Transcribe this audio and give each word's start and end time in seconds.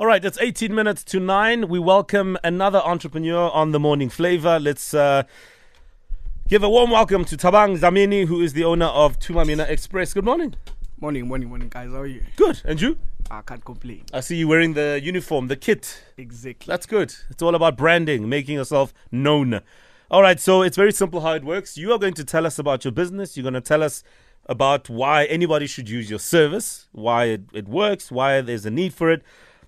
All 0.00 0.06
right, 0.06 0.24
it's 0.24 0.38
18 0.40 0.74
minutes 0.74 1.04
to 1.04 1.20
9. 1.20 1.68
We 1.68 1.78
welcome 1.78 2.38
another 2.42 2.78
entrepreneur 2.78 3.50
on 3.50 3.72
the 3.72 3.78
morning 3.78 4.08
flavor. 4.08 4.58
Let's 4.58 4.94
uh, 4.94 5.24
give 6.48 6.62
a 6.62 6.70
warm 6.70 6.90
welcome 6.90 7.26
to 7.26 7.36
Thabang 7.36 7.78
Dlamini, 7.78 8.24
who 8.24 8.40
is 8.40 8.54
the 8.54 8.64
owner 8.64 8.86
of 8.86 9.18
Thumamina 9.18 9.68
Express. 9.68 10.14
Good 10.14 10.24
morning. 10.24 10.54
Morning, 11.02 11.28
morning, 11.28 11.50
morning, 11.50 11.68
guys. 11.68 11.90
How 11.90 11.98
are 11.98 12.06
you? 12.06 12.22
Good. 12.36 12.62
And 12.64 12.80
you? 12.80 12.96
I 13.30 13.42
can't 13.42 13.62
complain. 13.62 14.04
I 14.10 14.20
see 14.20 14.36
you 14.36 14.48
wearing 14.48 14.72
the 14.72 14.98
uniform, 15.02 15.48
the 15.48 15.56
kit. 15.56 16.02
Exactly. 16.16 16.64
That's 16.66 16.86
good. 16.86 17.14
It's 17.28 17.42
all 17.42 17.54
about 17.54 17.76
branding, 17.76 18.26
making 18.26 18.54
yourself 18.54 18.94
known. 19.12 19.60
All 20.10 20.22
right, 20.22 20.40
so 20.40 20.62
it's 20.62 20.78
very 20.78 20.92
simple 20.92 21.20
how 21.20 21.34
it 21.34 21.44
works. 21.44 21.76
You 21.76 21.92
are 21.92 21.98
going 21.98 22.14
to 22.14 22.24
tell 22.24 22.46
us 22.46 22.58
about 22.58 22.86
your 22.86 22.92
business. 22.92 23.36
You're 23.36 23.42
going 23.42 23.52
to 23.52 23.60
tell 23.60 23.82
us 23.82 24.02
about 24.46 24.88
why 24.88 25.26
anybody 25.26 25.66
should 25.66 25.90
use 25.90 26.08
your 26.08 26.20
service, 26.20 26.88
why 26.92 27.24
it, 27.24 27.42
it 27.52 27.68
works, 27.68 28.10
why 28.10 28.40
there's 28.40 28.64
a 28.64 28.70
need 28.70 28.94
for 28.94 29.10
it. 29.10 29.22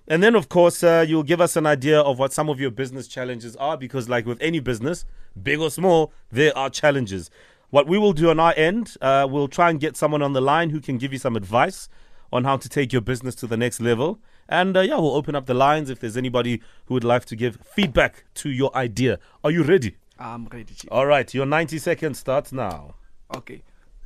And 0.07 0.21
then, 0.21 0.35
of 0.35 0.49
course, 0.49 0.83
uh, 0.83 1.05
you'll 1.07 1.23
give 1.23 1.39
us 1.39 1.55
an 1.55 1.65
idea 1.65 1.99
of 1.99 2.19
what 2.19 2.33
some 2.33 2.49
of 2.49 2.59
your 2.59 2.71
business 2.71 3.07
challenges 3.07 3.55
are 3.55 3.77
because, 3.77 4.09
like 4.09 4.25
with 4.25 4.41
any 4.41 4.59
business, 4.59 5.05
big 5.41 5.59
or 5.59 5.71
small, 5.71 6.11
there 6.31 6.55
are 6.57 6.69
challenges. 6.69 7.29
What 7.69 7.87
we 7.87 7.97
will 7.97 8.13
do 8.13 8.29
on 8.29 8.39
our 8.39 8.53
end, 8.57 8.95
uh, 9.01 9.27
we'll 9.29 9.47
try 9.47 9.69
and 9.69 9.79
get 9.79 9.95
someone 9.95 10.21
on 10.21 10.33
the 10.33 10.41
line 10.41 10.71
who 10.71 10.81
can 10.81 10.97
give 10.97 11.13
you 11.13 11.19
some 11.19 11.35
advice 11.35 11.87
on 12.33 12.43
how 12.43 12.57
to 12.57 12.67
take 12.67 12.91
your 12.91 13.01
business 13.01 13.33
to 13.35 13.47
the 13.47 13.55
next 13.55 13.79
level. 13.79 14.19
And 14.49 14.75
uh, 14.75 14.81
yeah, 14.81 14.97
we'll 14.97 15.15
open 15.15 15.35
up 15.35 15.45
the 15.45 15.53
lines 15.53 15.89
if 15.89 15.99
there's 15.99 16.17
anybody 16.17 16.61
who 16.85 16.95
would 16.95 17.03
like 17.03 17.25
to 17.25 17.35
give 17.35 17.57
feedback 17.63 18.25
to 18.35 18.49
your 18.49 18.75
idea. 18.75 19.19
Are 19.43 19.51
you 19.51 19.63
ready? 19.63 19.95
I'm 20.19 20.45
ready, 20.47 20.73
Chief. 20.73 20.91
All 20.91 21.05
right, 21.05 21.33
your 21.33 21.45
90 21.45 21.77
seconds 21.77 22.19
starts 22.19 22.51
now. 22.51 22.95
Okay. 23.35 23.63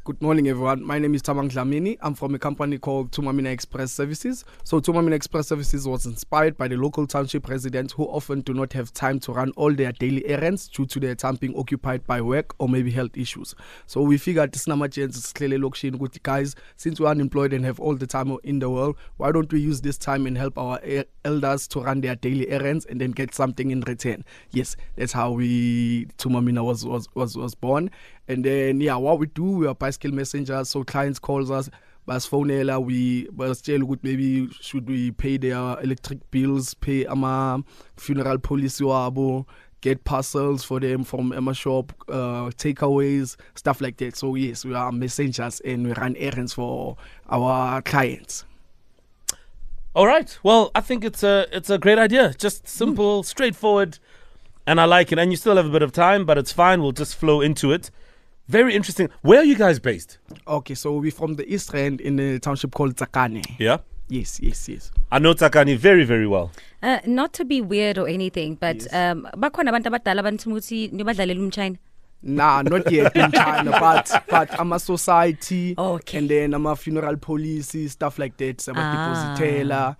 Good 0.07 0.21
morning, 0.21 0.47
everyone. 0.47 0.85
My 0.85 0.99
name 0.99 1.15
is 1.15 1.21
Thabang 1.21 1.51
Dlamini. 1.51 1.97
I'm 1.99 2.13
from 2.13 2.33
a 2.33 2.39
company 2.39 2.77
called 2.77 3.11
Thumamina 3.11 3.51
Express 3.51 3.91
Services. 3.91 4.45
So, 4.63 4.79
Thumamina 4.79 5.11
Express 5.11 5.49
Services 5.49 5.85
was 5.85 6.05
inspired 6.05 6.55
by 6.55 6.69
the 6.69 6.77
local 6.77 7.05
township 7.05 7.49
residents 7.49 7.91
who 7.91 8.05
often 8.05 8.39
do 8.39 8.53
not 8.53 8.71
have 8.71 8.93
time 8.93 9.19
to 9.19 9.33
run 9.33 9.51
all 9.57 9.73
their 9.73 9.91
daily 9.91 10.25
errands 10.25 10.69
due 10.69 10.85
to 10.85 11.01
their 11.01 11.13
time 11.13 11.35
being 11.35 11.59
occupied 11.59 12.07
by 12.07 12.21
work 12.21 12.55
or 12.57 12.69
maybe 12.69 12.89
health 12.89 13.17
issues. 13.17 13.53
So, 13.85 14.01
we 14.01 14.17
figured 14.17 14.53
this 14.53 14.65
number 14.65 14.87
chance 14.87 15.17
is 15.17 15.33
clearly 15.33 15.57
location 15.57 15.97
good 15.97 16.23
guys. 16.23 16.55
Since 16.77 17.01
we're 17.01 17.09
unemployed 17.09 17.51
and 17.51 17.65
have 17.65 17.81
all 17.81 17.95
the 17.95 18.07
time 18.07 18.33
in 18.45 18.59
the 18.59 18.69
world, 18.69 18.95
why 19.17 19.33
don't 19.33 19.51
we 19.51 19.59
use 19.59 19.81
this 19.81 19.97
time 19.97 20.25
and 20.25 20.37
help 20.37 20.57
our 20.57 20.79
elders 21.25 21.67
to 21.67 21.81
run 21.81 21.99
their 21.99 22.15
daily 22.15 22.47
errands 22.47 22.85
and 22.85 23.01
then 23.01 23.11
get 23.11 23.35
something 23.35 23.71
in 23.71 23.81
return? 23.81 24.23
Yes, 24.51 24.77
that's 24.95 25.11
how 25.11 25.31
we 25.31 26.05
Thumamina 26.17 26.63
was 26.63 26.85
was 26.85 27.09
was, 27.13 27.35
was 27.35 27.55
born. 27.55 27.91
And 28.27 28.43
then 28.43 28.81
yeah, 28.81 28.95
what 28.95 29.19
we 29.19 29.27
do, 29.27 29.43
we 29.43 29.67
are 29.67 29.75
bicycle 29.75 30.11
messengers. 30.11 30.69
So 30.69 30.83
clients 30.83 31.19
calls 31.19 31.49
us, 31.49 31.69
basfonela, 32.07 32.83
we 32.83 33.27
basitshela 33.27 33.83
ukuthi 33.83 34.03
maybe 34.03 34.49
should 34.61 34.87
we 34.87 35.11
pay 35.11 35.37
their 35.37 35.79
electric 35.81 36.29
bills, 36.31 36.73
pay 36.73 37.05
ama 37.05 37.63
funeral 37.95 38.37
policy 38.37 38.83
wabo, 38.83 39.45
get 39.81 40.03
parcels 40.03 40.63
for 40.63 40.79
them 40.79 41.03
from 41.03 41.31
Emma 41.31 41.53
shop, 41.53 41.93
uh, 42.09 42.49
takeaways, 42.57 43.35
stuff 43.55 43.81
like 43.81 43.97
that. 43.97 44.15
So 44.15 44.35
yes, 44.35 44.65
we 44.65 44.73
are 44.73 44.91
messengers 44.91 45.59
and 45.61 45.87
we 45.87 45.93
run 45.93 46.15
errands 46.17 46.53
for 46.53 46.97
our 47.29 47.81
clients. 47.81 48.45
All 49.95 50.05
right. 50.05 50.37
Well, 50.43 50.71
I 50.75 50.81
think 50.81 51.03
it's 51.03 51.23
a 51.23 51.47
it's 51.51 51.69
a 51.69 51.77
great 51.77 51.97
idea. 51.97 52.33
Just 52.37 52.67
simple, 52.67 53.23
straightforward, 53.23 53.97
and 54.67 54.79
I 54.79 54.85
like 54.85 55.11
it. 55.11 55.17
And 55.17 55.31
you 55.31 55.37
still 55.37 55.55
have 55.55 55.65
a 55.65 55.71
bit 55.71 55.81
of 55.81 55.91
time, 55.91 56.25
but 56.25 56.37
it's 56.37 56.51
fine. 56.51 56.81
We'll 56.81 56.91
just 56.91 57.15
flow 57.15 57.41
into 57.41 57.71
it. 57.71 57.89
Very 58.47 58.75
interesting. 58.75 59.09
Where 59.21 59.39
are 59.39 59.43
you 59.43 59.55
guys 59.55 59.79
based? 59.79 60.19
Okay, 60.47 60.73
so 60.75 60.97
we're 60.97 61.11
from 61.11 61.35
the 61.35 61.51
East 61.53 61.73
End 61.75 61.99
in 62.01 62.17
a 62.19 62.39
township 62.39 62.71
called 62.73 62.95
Tsakani. 62.95 63.43
Yeah. 63.59 63.77
Yes, 64.09 64.39
yes, 64.41 64.69
yes. 64.69 64.91
I 65.11 65.19
know 65.19 65.33
Tsakani 65.33 65.75
very, 65.77 66.05
very 66.05 66.27
well. 66.27 66.51
Uh, 66.81 66.99
not 67.05 67.33
to 67.33 67.43
be 67.43 67.59
weird 67.59 67.97
or 67.97 68.07
anything 68.07 68.55
but 68.55 68.77
Yes. 68.77 68.93
um 68.93 69.27
bakhona 69.37 69.69
abantu 69.71 69.87
abadala 69.89 70.21
abanithi 70.23 70.47
ukuthi 70.49 70.87
niyobadlalela 70.93 71.41
umchina 71.41 71.77
Nah, 72.23 72.61
not 72.63 72.91
yet 72.91 73.15
in 73.15 73.31
China, 73.31 73.71
but 73.79 74.09
but 74.27 74.49
I'm 74.59 74.73
a 74.73 74.79
society. 74.79 75.75
Okay. 75.77 76.17
And 76.17 76.27
then 76.29 76.53
I'm 76.55 76.65
a 76.65 76.75
funeral 76.75 77.15
policy, 77.17 77.87
stuff 77.89 78.17
like 78.17 78.37
that. 78.37 78.59
Some 78.61 78.75
Ah. 78.79 79.35
depositela. 79.37 79.81
I'm 79.89 79.95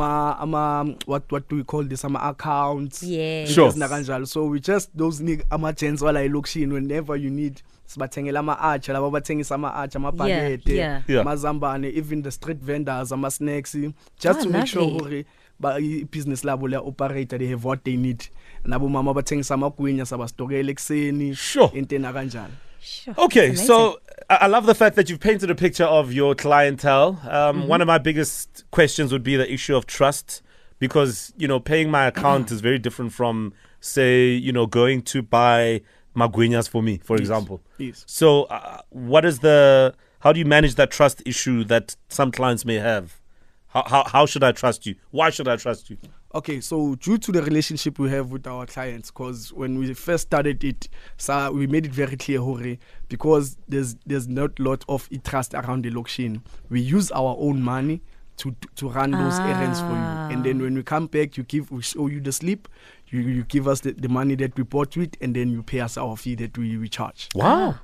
a, 0.00 0.36
I'm 0.40 0.54
a, 0.54 0.96
what 1.06 1.30
what 1.32 1.48
do 1.48 1.56
we 1.56 1.64
call 1.64 1.82
this? 1.84 2.04
I'm 2.04 2.16
a 2.16 2.30
accounts. 2.30 3.02
Yes. 3.02 3.50
Sure. 3.50 3.70
Kanjalo. 3.72 4.26
So 4.26 4.44
we 4.44 4.60
just 4.60 4.90
those 4.96 5.20
nig 5.20 5.44
ama 5.50 5.72
gents 5.72 6.02
wala 6.02 6.20
elokishini 6.22 6.72
whenever 6.72 7.16
you 7.16 7.30
need 7.30 7.60
sibathengela 7.86 8.38
ama 8.40 8.58
arch 8.58 8.88
laba 8.88 9.10
bathengisa 9.10 9.54
ama 9.54 9.74
arch 9.74 9.96
ama 9.96 10.12
palette 10.12 10.68
yeah. 10.74 11.02
Yeah. 11.08 11.20
amazambane 11.22 11.88
even 11.96 12.22
the 12.22 12.30
street 12.30 12.58
vendors 12.58 13.12
ama 13.12 13.30
snacks 13.30 13.74
just 13.74 14.40
Ah, 14.40 14.42
to 14.42 14.48
make 14.48 14.66
sure 14.66 14.82
lovely. 14.82 14.98
hore 15.00 15.24
ba 15.60 15.74
i- 15.78 16.04
business 16.10 16.42
labo 16.44 16.68
le 16.68 16.76
operator 16.78 17.38
they 17.38 17.48
have 17.48 17.64
what 17.68 17.84
they 17.84 17.96
need 17.96 18.24
nabo 18.64 18.88
mama 18.88 19.12
bathengisa 19.14 19.54
amagwinya 19.54 20.06
sabastokela 20.06 20.70
ekseni 20.70 21.34
Sure. 21.34 21.70
intena 21.74 22.12
kanjalo 22.12 22.52
Sure. 22.84 23.14
Okay, 23.18 23.48
That's 23.50 23.66
so 23.66 23.98
I 24.40 24.46
love 24.46 24.66
the 24.66 24.74
fact 24.74 24.96
that 24.96 25.08
you've 25.10 25.20
painted 25.20 25.50
a 25.50 25.54
picture 25.54 25.84
of 25.84 26.12
your 26.12 26.34
clientele. 26.34 27.20
Um, 27.28 27.68
One 27.68 27.80
of 27.80 27.86
my 27.86 27.98
biggest 27.98 28.64
questions 28.70 29.12
would 29.12 29.22
be 29.22 29.36
the 29.36 29.50
issue 29.52 29.76
of 29.76 29.86
trust, 29.86 30.42
because 30.78 31.32
you 31.36 31.48
know 31.48 31.60
paying 31.60 31.90
my 31.90 32.06
account 32.06 32.50
is 32.50 32.60
very 32.60 32.78
different 32.78 33.12
from, 33.12 33.52
say, 33.80 34.28
you 34.30 34.52
know, 34.52 34.66
going 34.66 35.02
to 35.02 35.22
buy 35.22 35.82
magwinyas 36.16 36.68
for 36.68 36.82
me, 36.82 36.98
for 37.02 37.16
example. 37.16 37.62
yes 37.78 38.04
So, 38.06 38.44
uh, 38.44 38.80
what 38.90 39.24
is 39.24 39.40
the? 39.40 39.94
How 40.20 40.32
do 40.32 40.38
you 40.38 40.46
manage 40.46 40.76
that 40.76 40.90
trust 40.90 41.22
issue 41.26 41.64
that 41.64 41.96
some 42.08 42.30
clients 42.30 42.64
may 42.64 42.76
have? 42.76 43.20
How, 43.68 43.84
how 43.86 44.04
how 44.04 44.26
should 44.26 44.44
I 44.44 44.52
trust 44.52 44.86
you? 44.86 44.94
Why 45.10 45.30
should 45.30 45.48
I 45.48 45.56
trust 45.56 45.90
you? 45.90 45.96
Okay, 46.34 46.60
so 46.60 46.94
due 46.94 47.18
to 47.18 47.30
the 47.30 47.42
relationship 47.42 47.98
we 47.98 48.08
have 48.08 48.32
with 48.32 48.46
our 48.46 48.64
clients, 48.64 49.10
because 49.10 49.52
when 49.52 49.78
we 49.78 49.92
first 49.92 50.28
started 50.28 50.64
it, 50.64 50.88
so 51.18 51.52
we 51.52 51.66
made 51.66 51.84
it 51.84 51.92
very 51.92 52.16
clear, 52.16 52.40
Hore, 52.40 52.78
because 53.08 53.58
there's 53.68 53.96
there's 54.06 54.28
not 54.28 54.58
a 54.58 54.62
lot 54.62 54.84
of 54.88 55.08
trust 55.24 55.52
around 55.52 55.84
the 55.84 55.90
location. 55.90 56.42
We 56.70 56.80
use 56.80 57.10
our 57.10 57.36
own 57.38 57.60
money 57.62 58.00
to 58.38 58.56
to 58.76 58.88
run 58.88 59.10
those 59.10 59.38
errands 59.40 59.80
for 59.80 59.90
you, 59.90 60.34
and 60.34 60.42
then 60.42 60.58
when 60.62 60.74
we 60.74 60.82
come 60.82 61.06
back, 61.06 61.36
you 61.36 61.42
give 61.42 61.70
we 61.70 61.82
show 61.82 62.06
you 62.06 62.20
the 62.20 62.32
slip, 62.32 62.66
you 63.08 63.20
you 63.20 63.44
give 63.44 63.68
us 63.68 63.80
the, 63.80 63.92
the 63.92 64.08
money 64.08 64.34
that 64.36 64.56
we 64.56 64.62
bought 64.64 64.96
with, 64.96 65.14
and 65.20 65.36
then 65.36 65.50
you 65.50 65.62
pay 65.62 65.80
us 65.80 65.98
our 65.98 66.16
fee 66.16 66.34
that 66.36 66.56
we, 66.56 66.78
we 66.78 66.88
charge. 66.88 67.28
Wow. 67.34 67.74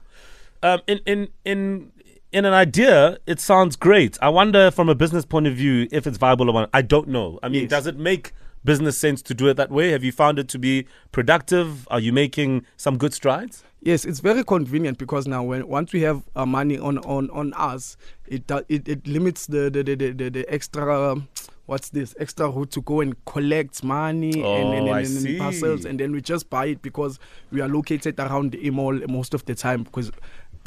Um, 0.63 0.81
in 0.87 1.01
in 1.05 1.29
in 1.45 1.93
in 2.33 2.45
an 2.45 2.53
idea, 2.53 3.19
it 3.27 3.41
sounds 3.41 3.77
great. 3.77 4.19
I 4.21 4.29
wonder, 4.29 4.71
from 4.71 4.89
a 4.89 4.95
business 4.95 5.25
point 5.25 5.47
of 5.47 5.55
view, 5.55 5.89
if 5.91 6.07
it's 6.07 6.19
viable 6.19 6.51
or 6.51 6.53
not. 6.53 6.71
I 6.75 6.83
don't 6.83 7.09
know. 7.09 7.39
I 7.43 7.49
mean, 7.49 7.63
Yes. 7.63 7.71
does 7.71 7.87
it 7.87 7.97
make 7.99 8.33
business 8.65 8.99
sense 8.99 9.23
to 9.23 9.35
do 9.35 9.49
it 9.49 9.55
that 9.57 9.71
way? 9.71 9.91
Have 9.91 10.05
you 10.05 10.13
found 10.13 10.39
it 10.39 10.49
to 10.49 10.59
be 10.59 10.87
productive? 11.13 11.87
Are 11.91 12.01
you 12.01 12.13
making 12.13 12.65
some 12.77 12.99
good 12.99 13.15
strides? 13.15 13.65
Yes, 13.81 14.05
it's 14.05 14.21
very 14.21 14.43
convenient 14.45 14.99
because 14.99 15.27
now 15.29 15.45
when 15.45 15.67
once 15.69 15.93
we 15.93 16.01
have 16.03 16.23
uh, 16.35 16.45
money 16.45 16.79
on 16.79 16.99
on 16.99 17.31
on 17.31 17.53
us, 17.55 17.97
it 18.27 18.51
it, 18.69 18.89
it 18.89 19.07
limits 19.07 19.47
the 19.47 19.71
the, 19.71 19.83
the 19.83 19.95
the 20.13 20.29
the 20.31 20.45
extra. 20.53 21.13
um, 21.13 21.29
What's 21.67 21.91
this 21.91 22.15
extra 22.19 22.49
route 22.49 22.71
to 22.71 22.81
go 22.81 23.03
and 23.03 23.15
collect 23.27 23.85
money 23.85 24.43
Oh, 24.43 24.55
and, 24.57 24.89
and, 24.89 24.89
and, 24.89 25.27
and, 25.27 25.39
parcels, 25.39 25.85
and 25.85 26.01
then 26.01 26.13
we 26.13 26.23
just 26.23 26.49
buy 26.49 26.65
it 26.65 26.81
because 26.81 27.19
we 27.51 27.61
are 27.61 27.69
located 27.69 28.19
around 28.19 28.53
the 28.53 28.71
mall 28.71 28.99
most 29.07 29.35
of 29.35 29.45
the 29.45 29.55
time 29.55 29.83
because 29.83 30.11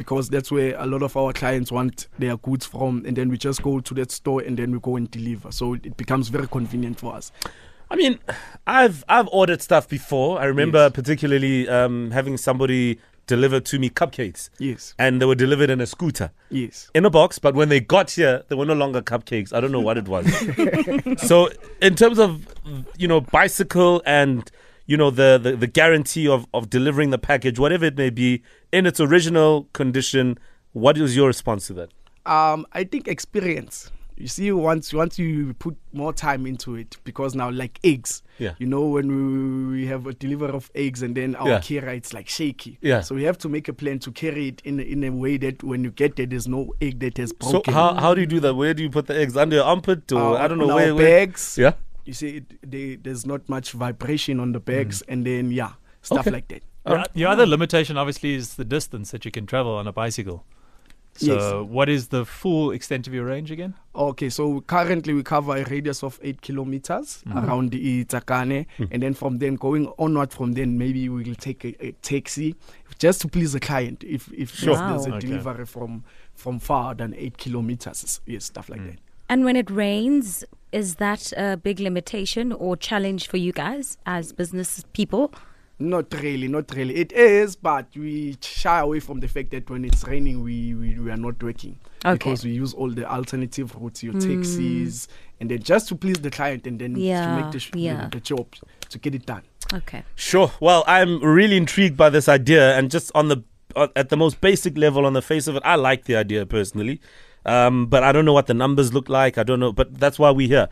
because 0.01 0.29
that's 0.29 0.51
where 0.51 0.75
a 0.79 0.87
lot 0.87 1.03
of 1.03 1.15
our 1.15 1.31
clients 1.31 1.71
want 1.71 2.07
their 2.17 2.35
goods 2.37 2.65
from, 2.65 3.05
and 3.05 3.15
then 3.15 3.29
we 3.29 3.37
just 3.37 3.61
go 3.61 3.79
to 3.79 3.93
that 3.93 4.09
store 4.11 4.41
and 4.41 4.57
then 4.57 4.71
we 4.71 4.79
go 4.79 4.95
and 4.95 5.11
deliver. 5.11 5.51
So 5.51 5.75
it 5.75 5.95
becomes 5.95 6.29
very 6.29 6.47
convenient 6.47 6.99
for 6.99 7.13
us. 7.13 7.31
I 7.91 7.95
mean, 7.95 8.17
I've 8.65 9.03
I've 9.07 9.27
ordered 9.31 9.61
stuff 9.61 9.87
before. 9.87 10.39
I 10.39 10.45
remember 10.45 10.79
Yes. 10.85 10.91
particularly 10.93 11.69
um, 11.69 12.09
having 12.09 12.37
somebody 12.37 12.99
deliver 13.27 13.59
to 13.59 13.77
me 13.77 13.89
cupcakes, 13.91 14.49
Yes, 14.57 14.95
and 14.97 15.21
they 15.21 15.25
were 15.27 15.35
delivered 15.35 15.69
in 15.69 15.79
a 15.79 15.85
scooter. 15.85 16.31
yes. 16.49 16.89
in 16.95 17.05
a 17.05 17.09
box, 17.11 17.37
but 17.37 17.53
when 17.53 17.69
they 17.69 17.79
got 17.79 18.09
here, 18.09 18.43
they 18.47 18.55
were 18.55 18.65
no 18.65 18.73
longer 18.73 19.01
cupcakes. 19.03 19.53
I 19.53 19.59
don't 19.61 19.71
know 19.71 19.79
what 19.81 19.97
it 19.99 20.07
was. 20.07 20.25
so, 21.29 21.49
in 21.79 21.93
terms 21.95 22.17
of 22.17 22.47
you 22.97 23.07
know 23.07 23.21
bicycle 23.21 24.01
and 24.05 24.49
you 24.91 24.97
know 25.01 25.09
the, 25.21 25.29
the 25.45 25.51
the 25.63 25.67
guarantee 25.79 26.27
of 26.35 26.41
of 26.57 26.69
delivering 26.77 27.09
the 27.15 27.21
package, 27.31 27.57
whatever 27.63 27.85
it 27.91 27.97
may 28.03 28.09
be, 28.23 28.29
in 28.77 28.85
its 28.91 28.99
original 29.07 29.51
condition, 29.79 30.37
what 30.83 30.95
is 30.97 31.15
your 31.19 31.27
response 31.35 31.67
to 31.67 31.73
that? 31.79 31.89
Um, 32.37 32.65
I 32.73 32.83
think 32.91 33.07
experience. 33.07 33.75
You 34.23 34.27
see, 34.27 34.51
once 34.51 34.93
once 34.93 35.17
you 35.17 35.53
put 35.65 35.75
more 36.01 36.13
time 36.13 36.45
into 36.51 36.75
it, 36.81 36.97
because 37.09 37.31
now 37.41 37.49
like 37.61 37.79
eggs, 37.83 38.21
Yeah. 38.45 38.53
you 38.59 38.67
know, 38.73 38.83
when 38.95 39.07
we, 39.15 39.77
we 39.77 39.87
have 39.87 40.05
a 40.05 40.13
delivery 40.13 40.51
of 40.59 40.69
eggs 40.75 41.01
and 41.01 41.15
then 41.19 41.33
our 41.35 41.49
Yeah. 41.53 41.59
carrier, 41.61 41.93
it's 42.01 42.13
like 42.17 42.27
shaky. 42.29 42.77
Yeah. 42.81 43.01
So 43.01 43.15
we 43.15 43.23
have 43.29 43.39
to 43.39 43.49
make 43.49 43.67
a 43.67 43.73
plan 43.73 43.97
to 44.05 44.11
carry 44.11 44.43
it 44.49 44.61
in 44.63 44.79
a- 44.79 44.83
in 44.95 45.03
a 45.03 45.09
way 45.23 45.37
that 45.45 45.63
when 45.63 45.83
you 45.85 45.91
get 46.03 46.17
there, 46.17 46.27
there's 46.27 46.47
no 46.57 46.61
egg 46.87 46.99
that 46.99 47.17
has 47.17 47.31
So 47.41 47.51
broken. 47.51 47.73
how 47.73 47.87
how 48.03 48.13
do 48.13 48.21
you 48.21 48.27
do 48.35 48.39
that? 48.45 48.53
Where 48.61 48.75
do 48.75 48.83
you 48.83 48.91
put 48.97 49.07
the 49.07 49.17
eggs 49.23 49.35
under 49.35 49.55
your 49.55 49.65
armpit 49.65 50.11
or 50.11 50.21
Uh, 50.37 50.43
I 50.43 50.47
don't 50.47 50.59
know 50.59 50.75
where? 50.75 50.93
where 50.93 51.25
bags. 51.25 51.57
yeah. 51.57 51.73
You 52.05 52.13
see, 52.13 52.37
it, 52.37 52.71
they, 52.71 52.95
there's 52.95 53.25
not 53.25 53.47
much 53.49 53.71
vibration 53.71 54.39
on 54.39 54.51
the 54.51 54.59
bags, 54.59 55.01
mm. 55.01 55.13
and 55.13 55.25
then 55.25 55.51
yeah, 55.51 55.73
stuff 56.01 56.25
Mm. 56.25 56.27
Okay. 56.27 56.31
like 56.31 56.47
that. 56.49 56.63
The, 56.83 57.09
the 57.13 57.25
other 57.25 57.45
limitation, 57.45 57.97
obviously, 57.97 58.33
is 58.33 58.55
the 58.55 58.65
distance 58.65 59.11
that 59.11 59.23
you 59.23 59.31
can 59.31 59.45
travel 59.45 59.73
on 59.73 59.87
a 59.87 59.93
bicycle. 59.93 60.45
So, 61.13 61.63
what 61.63 61.89
is 61.89 62.07
the 62.07 62.25
full 62.25 62.71
extent 62.71 63.05
of 63.05 63.13
your 63.13 63.25
range 63.25 63.51
again? 63.51 63.75
Okay, 63.93 64.29
so 64.29 64.61
currently 64.61 65.13
we 65.13 65.23
cover 65.23 65.57
a 65.57 65.63
radius 65.65 66.03
of 66.03 66.19
eight 66.23 66.41
kilometers 66.41 67.21
mm-hmm. 67.27 67.37
around 67.37 67.71
the 67.71 68.05
iTsakani, 68.05 68.65
hmm. 68.77 68.85
and 68.91 69.03
then 69.03 69.13
from 69.13 69.39
then 69.39 69.55
going 69.55 69.87
onward 69.99 70.31
from 70.31 70.53
then 70.53 70.77
maybe 70.77 71.09
we 71.09 71.23
will 71.23 71.35
take 71.35 71.65
a, 71.65 71.85
a 71.85 71.91
taxi 72.01 72.55
just 72.97 73.21
to 73.21 73.27
please 73.27 73.53
the 73.53 73.59
client 73.59 74.03
if 74.03 74.31
if 74.31 74.55
Sure. 74.55 74.75
there's 74.75 75.05
a 75.05 75.15
Okay. 75.15 75.27
delivery 75.27 75.65
from 75.65 76.03
from 76.33 76.59
far 76.59 76.95
than 76.95 77.13
eight 77.15 77.37
kilometers, 77.37 78.21
yes, 78.25 78.45
stuff 78.45 78.69
like 78.69 78.79
hmm. 78.79 78.87
that. 78.87 78.99
And 79.29 79.45
when 79.45 79.55
it 79.55 79.69
rains, 79.69 80.43
is 80.71 80.95
that 80.95 81.31
a 81.37 81.57
big 81.57 81.79
limitation 81.79 82.51
or 82.51 82.75
challenge 82.77 83.27
for 83.27 83.37
you 83.37 83.51
guys 83.51 83.97
as 84.05 84.31
business 84.33 84.83
people? 84.93 85.33
Not 85.79 86.13
really, 86.21 86.47
not 86.47 86.71
really. 86.75 86.95
It 86.95 87.11
is, 87.11 87.55
but 87.55 87.87
we 87.95 88.37
shy 88.41 88.79
away 88.79 88.99
from 88.99 89.19
the 89.19 89.27
fact 89.27 89.49
that 89.49 89.67
when 89.69 89.83
it's 89.83 90.03
raining, 90.07 90.43
we 90.43 90.75
we, 90.75 90.99
we 90.99 91.09
are 91.09 91.17
not 91.17 91.41
working 91.41 91.79
Okay. 92.05 92.13
because 92.17 92.45
we 92.45 92.51
use 92.51 92.73
all 92.75 92.89
the 92.91 93.09
alternative 93.11 93.75
routes, 93.75 94.03
your 94.03 94.13
taxis, 94.13 95.07
and 95.39 95.49
then 95.49 95.63
just 95.63 95.87
to 95.87 95.95
please 95.95 96.17
the 96.19 96.29
client, 96.29 96.67
and 96.67 96.77
then 96.79 96.93
to 96.93 96.99
Yeah, 96.99 97.41
make 97.41 97.51
the, 97.51 97.59
sh- 97.59 97.71
yeah. 97.73 98.03
the, 98.05 98.17
the 98.17 98.19
job 98.19 98.47
to 98.89 98.99
get 98.99 99.15
it 99.15 99.25
done. 99.25 99.41
Okay. 99.73 100.03
Sure. 100.15 100.51
Well, 100.59 100.83
I'm 100.85 101.19
really 101.23 101.57
intrigued 101.57 101.97
by 101.97 102.11
this 102.11 102.29
idea, 102.29 102.77
and 102.77 102.91
just 102.91 103.11
on 103.15 103.29
the 103.29 103.43
uh, 103.75 103.87
at 103.95 104.09
the 104.09 104.17
most 104.17 104.39
basic 104.39 104.77
level, 104.77 105.05
on 105.07 105.13
the 105.13 105.21
face 105.23 105.47
of 105.47 105.55
it, 105.55 105.63
I 105.65 105.75
like 105.75 106.05
the 106.05 106.15
idea 106.15 106.45
personally. 106.45 107.01
Um, 107.45 107.87
but 107.87 108.03
I 108.03 108.11
don't 108.11 108.25
know 108.25 108.33
what 108.33 108.47
the 108.47 108.53
numbers 108.53 108.93
look 108.93 109.09
like. 109.09 109.37
I 109.37 109.43
don't 109.43 109.59
know, 109.59 109.71
but 109.71 109.99
that's 109.99 110.19
why 110.19 110.31
we're 110.31 110.47
here. 110.47 110.69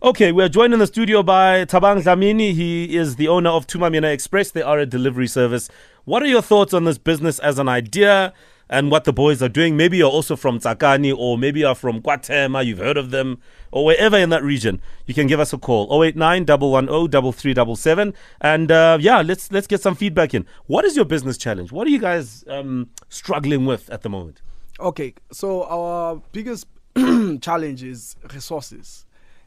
Okay, 0.00 0.30
we're 0.30 0.48
joined 0.48 0.72
in 0.72 0.78
the 0.78 0.86
studio 0.86 1.24
by 1.24 1.64
Thabang 1.64 2.04
Dlamini. 2.04 2.52
He 2.54 2.96
is 2.96 3.16
the 3.16 3.26
owner 3.26 3.50
of 3.50 3.66
Thumamina 3.66 4.12
Express. 4.12 4.52
They 4.52 4.62
are 4.62 4.78
a 4.78 4.86
delivery 4.86 5.26
service. 5.26 5.68
What 6.04 6.22
are 6.22 6.26
your 6.26 6.40
thoughts 6.40 6.72
on 6.72 6.84
this 6.84 6.98
business 6.98 7.40
as 7.40 7.58
an 7.58 7.68
idea 7.68 8.32
and 8.70 8.92
what 8.92 9.02
the 9.04 9.12
boys 9.12 9.42
are 9.42 9.48
doing? 9.48 9.76
Maybe 9.76 9.96
you're 9.96 10.08
also 10.08 10.36
from 10.36 10.60
Tsakani 10.60 11.12
or 11.12 11.36
maybe 11.36 11.60
you're 11.60 11.74
from 11.74 12.00
KwaThema, 12.00 12.64
you've 12.64 12.78
heard 12.78 12.96
of 12.96 13.10
them, 13.10 13.40
or 13.72 13.84
wherever 13.84 14.16
in 14.16 14.30
that 14.30 14.44
region. 14.44 14.80
You 15.06 15.14
can 15.14 15.26
give 15.26 15.40
us 15.40 15.52
a 15.52 15.58
call 15.58 15.88
089 16.04 16.46
110 16.46 17.32
3377. 17.32 18.14
And 18.40 18.70
uh, 18.70 18.98
yeah, 19.00 19.20
let's 19.22 19.50
let's 19.50 19.66
get 19.66 19.82
some 19.82 19.96
feedback 19.96 20.32
in. 20.32 20.46
What 20.66 20.84
is 20.84 20.94
your 20.94 21.06
business 21.06 21.36
challenge? 21.36 21.72
What 21.72 21.88
are 21.88 21.90
you 21.90 21.98
guys 21.98 22.44
um, 22.46 22.90
struggling 23.08 23.66
with 23.66 23.90
at 23.90 24.02
the 24.02 24.08
moment? 24.08 24.42
Okay, 24.80 25.14
so 25.32 25.64
our 25.64 26.22
biggest 26.32 26.66
challenge 27.40 27.82
is 27.82 28.16
resources. 28.32 29.04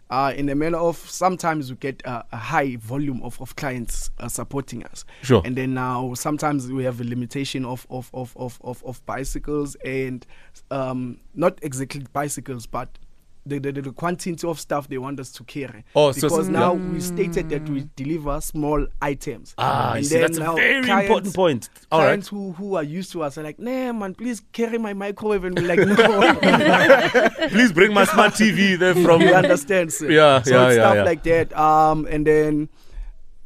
Uh, 0.10 0.34
in 0.36 0.48
the 0.48 0.56
manner 0.56 0.78
of 0.78 0.98
sometimes 0.98 1.72
we 1.72 1.78
get 1.78 2.02
a, 2.04 2.26
a 2.34 2.38
high 2.38 2.76
volume 2.76 3.22
of, 3.24 3.40
of 3.40 3.56
clients 3.56 4.10
uh, 4.20 4.28
supporting 4.28 4.84
us. 4.84 5.06
Sure. 5.22 5.42
And 5.46 5.56
then 5.56 5.74
now 5.74 6.14
sometimes 6.16 6.70
we 6.70 6.84
have 6.84 7.00
a 7.00 7.06
limitation 7.06 7.64
of, 7.64 7.88
of, 7.90 8.12
of, 8.14 8.36
of, 8.36 8.60
of, 8.62 8.84
of 8.84 9.06
bicycles 9.06 9.76
and 9.86 10.26
um, 10.70 11.22
not 11.34 11.60
exactly 11.62 12.06
bicycles, 12.12 12.66
but 12.66 13.00
the, 13.46 13.58
the, 13.60 13.72
the 13.72 13.92
quantity 13.92 14.48
of 14.48 14.60
stuff 14.60 14.88
they 14.88 14.98
want 14.98 15.20
us 15.20 15.32
to 15.32 15.44
carry. 15.44 15.84
Oh, 15.96 16.12
so- 16.12 16.30
because 16.30 16.48
yeah. 16.48 16.60
now 16.60 16.74
we 16.74 17.00
stated 17.00 17.50
that 17.50 17.68
we 17.68 17.88
deliver 17.96 18.40
small 18.42 18.86
items. 19.02 19.56
Ah, 19.58 19.94
And 19.96 20.06
see. 20.06 20.20
That's 20.20 20.38
a 20.38 20.54
very 20.54 20.84
clients- 20.84 21.04
important 21.10 21.36
point. 21.36 21.70
All 21.92 22.00
right. 22.00 22.06
clients 22.06 22.28
who, 22.28 22.52
who 22.54 22.76
are 22.76 22.84
used 22.84 23.12
to 23.14 23.24
us 23.24 23.38
are 23.38 23.44
like, 23.44 23.58
nah, 23.60 23.92
man, 23.94 24.14
please 24.14 24.42
carry 24.52 24.78
my 24.78 24.94
microwave. 24.94 25.44
And 25.44 25.58
we're 25.60 25.68
like, 25.68 25.80
no. 25.80 27.30
Please 27.50 27.72
bring 27.72 27.94
my 27.94 28.06
smart 28.06 28.34
TV 28.34 28.78
there 28.78 28.94
from. 28.96 29.22
you 29.22 29.34
understand, 29.34 29.92
sir? 29.92 30.10
Yeah, 30.10 30.42
so 30.44 30.52
yeah, 30.52 30.68
it's 30.68 30.76
yeah, 30.78 30.82
stuff 30.84 30.96
yeah. 30.96 31.04
like 31.04 31.24
that. 31.24 31.58
Um, 31.58 32.06
and 32.10 32.26
then 32.28 32.70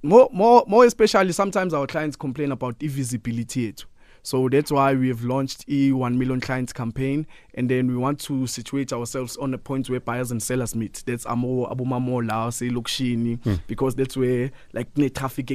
more, 0.04 0.30
more, 0.32 0.64
more 0.68 0.86
especially, 0.86 1.32
sometimes 1.32 1.74
our 1.74 1.88
clients 1.88 2.16
complain 2.16 2.52
about 2.52 2.76
invisibility. 2.82 3.72
yethu. 3.72 3.86
So 4.26 4.50
that's 4.50 4.72
why 4.72 4.96
we 4.96 5.08
have 5.10 5.24
launched 5.24 5.66
e 5.70 5.92
1 5.92 6.18
million 6.18 6.42
clients 6.42 6.74
campaign, 6.74 7.28
and 7.54 7.70
then 7.70 7.88
we 7.88 7.96
want 7.96 8.20
to 8.22 8.48
situate 8.48 8.92
ourselves 8.92 9.38
on 9.38 9.52
the 9.52 9.60
point 9.60 9.88
where 9.88 10.00
buyers 10.00 10.32
and 10.32 10.42
sellers 10.42 10.74
meet. 10.74 11.04
That's 11.06 11.28
amo 11.28 11.68
abumamola, 11.68 12.52
say 12.52 12.70
lokshini, 12.70 13.38
Hmm. 13.44 13.54
because 13.68 13.94
that's 13.94 14.18
where 14.18 14.50
like 14.74 14.88
traffic. 15.14 15.46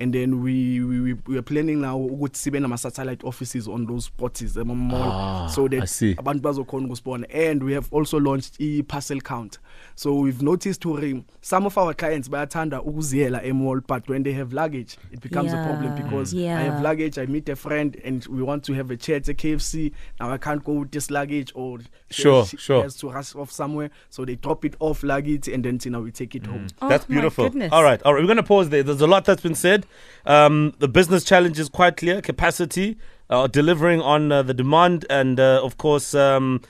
And 0.00 0.14
then 0.14 0.42
we, 0.42 0.80
we 0.84 1.00
we 1.00 1.14
we 1.26 1.36
are 1.38 1.42
planning 1.42 1.80
now 1.80 1.98
ukuthi 1.98 2.36
sibe 2.38 2.60
nama 2.60 2.78
satellite 2.78 3.26
offices 3.26 3.68
on 3.68 3.86
those 3.86 4.06
spots 4.06 4.56
ema 4.56 4.74
mall 4.74 5.02
Ah, 5.12 5.46
so 5.48 5.64
I 5.64 5.68
that 5.68 5.88
see. 5.88 6.14
abantu 6.14 6.40
bazokhona 6.42 6.86
ukusibona 6.86 7.26
and 7.34 7.62
we 7.62 7.74
have 7.74 7.88
also 7.92 8.18
launched 8.20 8.60
i-parcel 8.60 9.20
count 9.20 9.58
so 9.94 10.14
we've 10.14 10.42
noticed 10.44 10.84
uri 10.84 11.24
some 11.40 11.66
of 11.66 11.76
our 11.78 11.94
clients 11.94 12.28
bayathanda 12.30 12.82
ukuziyela 12.82 13.42
emall 13.44 13.80
but 13.88 14.08
when 14.08 14.22
they 14.22 14.32
have 14.32 14.52
luggage 14.54 14.96
it 15.12 15.20
becomes 15.20 15.52
a 15.52 15.64
problem 15.64 15.84
Yeah, 15.92 16.02
because 16.04 16.34
i 16.34 16.62
have 16.62 16.82
luggage 16.82 17.18
i 17.18 17.26
meet 17.26 17.48
a 17.48 17.56
friend 17.56 17.96
and 18.04 18.26
we 18.26 18.42
want 18.42 18.64
to 18.64 18.74
have 18.74 18.90
a 18.94 18.96
chair 18.96 19.16
at 19.16 19.24
kfc 19.36 19.92
now 20.20 20.30
i 20.32 20.38
can't 20.38 20.62
go 20.64 20.72
with 20.72 20.90
this 20.90 21.10
luggage 21.10 21.52
or 21.54 21.78
she- 22.10 22.22
Sure, 22.22 22.46
she 22.46 22.56
sure. 22.56 22.82
has 22.82 22.94
to 22.96 23.10
rush 23.10 23.34
off 23.34 23.50
somewhere 23.50 23.90
so 24.10 24.24
they 24.24 24.36
drop 24.36 24.64
it 24.64 24.76
off 24.80 25.02
luggage 25.02 25.48
and 25.48 25.64
then 25.64 25.78
you 25.84 25.90
know 25.90 26.00
we 26.00 26.10
take 26.12 26.34
it 26.36 26.46
home 26.46 26.66
That's 26.88 27.04
Oh, 27.04 27.06
my 27.08 27.20
beautiful. 27.20 27.44
All 27.72 27.82
right, 27.82 28.00
all 28.04 28.14
right. 28.14 28.20
We're 28.22 28.26
going 28.26 28.36
to 28.36 28.42
pause 28.42 28.68
there. 28.70 28.82
There's 28.82 29.00
a 29.00 29.06
lot 29.06 29.24
that's 29.24 29.42
been 29.42 29.54
said. 29.54 29.86
Um, 30.26 30.74
the 30.78 30.88
business 30.88 31.24
challenge 31.24 31.58
is 31.58 31.68
quite 31.68 31.96
clear: 31.96 32.20
capacity, 32.20 32.98
uh, 33.30 33.46
delivering 33.46 34.00
on 34.00 34.32
uh, 34.32 34.42
the 34.42 34.54
demand, 34.54 35.06
and 35.10 35.38
uh, 35.38 35.60
of 35.62 35.78
course, 35.78 36.14
um, 36.14 36.60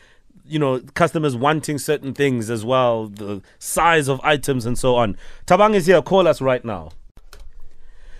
you 0.46 0.58
know, 0.58 0.80
customers 0.94 1.36
wanting 1.36 1.78
certain 1.78 2.14
things 2.14 2.50
as 2.50 2.64
well, 2.64 3.06
the 3.08 3.42
size 3.58 4.08
of 4.08 4.20
items 4.22 4.64
and 4.66 4.78
so 4.78 4.96
on. 4.96 5.16
Thabang 5.46 5.74
is 5.74 5.86
here. 5.86 6.02
Call 6.02 6.26
us 6.26 6.40
right 6.40 6.64
now. 6.64 6.90